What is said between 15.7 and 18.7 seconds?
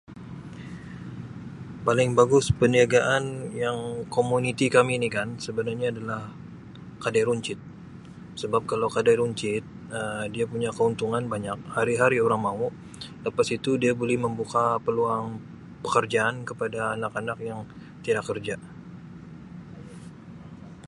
pekerjaan kepada anak-anak yang tiada kerja.